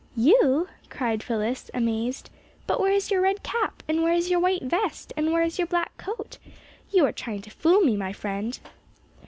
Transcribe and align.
"You?" 0.17 0.67
cried 0.89 1.21
Phyllis, 1.21 1.69
amazed. 1.75 2.31
"But 2.65 2.81
where 2.81 2.91
is 2.91 3.11
your 3.11 3.21
red 3.21 3.43
cap, 3.43 3.83
and 3.87 4.01
where 4.01 4.13
is 4.15 4.31
your 4.31 4.39
white 4.39 4.63
vest, 4.63 5.13
and 5.15 5.31
where 5.31 5.43
is 5.43 5.59
your 5.59 5.67
black 5.67 5.95
coat? 5.97 6.39
You 6.91 7.05
are 7.05 7.11
trying 7.13 7.43
to 7.43 7.51
fool 7.51 7.81
me, 7.81 7.95
my 7.95 8.11
friend." 8.11 8.59